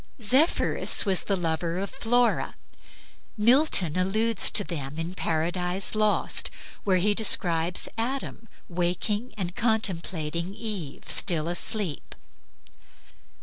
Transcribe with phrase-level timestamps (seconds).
[0.19, 2.55] Zephyrus was the lover of Flora.
[3.37, 6.49] Milton alludes to them in "Paradise Lost,"
[6.83, 12.15] where he describes Adam waking and contemplating Eve still asleep.